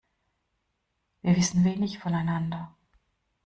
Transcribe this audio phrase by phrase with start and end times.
[1.21, 2.75] Wir wissen wenig voneinander.